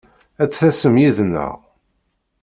[0.41, 1.53] Ad d-tasem yid-neɣ!